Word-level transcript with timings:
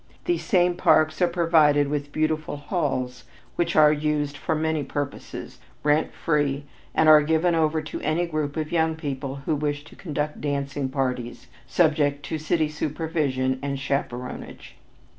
These 0.25 0.43
same 0.43 0.73
parks 0.75 1.21
are 1.21 1.27
provided 1.27 1.87
with 1.87 2.11
beautiful 2.11 2.57
halls 2.57 3.25
which 3.55 3.75
are 3.75 3.93
used 3.93 4.35
for 4.35 4.55
many 4.55 4.83
purposes, 4.83 5.59
rent 5.83 6.11
free, 6.11 6.63
and 6.95 7.07
are 7.07 7.21
given 7.21 7.53
over 7.53 7.83
to 7.83 8.01
any 8.01 8.25
group 8.25 8.57
of 8.57 8.71
young 8.71 8.95
people 8.95 9.41
who 9.45 9.53
wish 9.55 9.83
to 9.83 9.95
conduct 9.95 10.41
dancing 10.41 10.89
parties 10.89 11.45
subject 11.67 12.23
to 12.23 12.39
city 12.39 12.67
supervision 12.67 13.59
and 13.61 13.77
chaperonage. 13.77 14.73